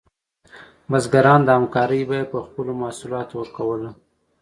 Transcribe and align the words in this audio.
بزګران 0.91 1.39
د 1.45 1.49
همکارۍ 1.57 2.01
بیه 2.09 2.25
په 2.31 2.39
خپلو 2.45 2.71
محصولاتو 2.81 3.33
ورکوله. 3.39 3.89